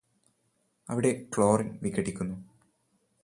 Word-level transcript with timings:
അവിടെ 0.89 1.11
ക്ലോറിന് 1.33 1.77
വിഘടിക്കുന്നു 1.83 2.37